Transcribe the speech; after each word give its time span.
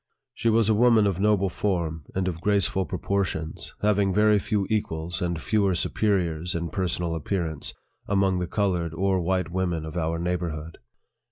She 0.33 0.49
was 0.49 0.67
a 0.67 0.73
woman 0.73 1.05
of 1.05 1.19
noble 1.19 1.47
form, 1.49 2.05
and 2.15 2.27
of 2.27 2.41
graceful 2.41 2.87
proportions, 2.87 3.75
having 3.83 4.11
very 4.11 4.39
few 4.39 4.65
equals, 4.67 5.21
and 5.21 5.39
fewer 5.39 5.75
superiors, 5.75 6.55
in 6.55 6.69
personal 6.71 7.13
appearance, 7.13 7.75
among 8.07 8.39
the 8.39 8.47
colored 8.47 8.95
or 8.95 9.21
white 9.21 9.51
women 9.51 9.85
of 9.85 9.95
our 9.95 10.17
neighborhood. 10.17 10.79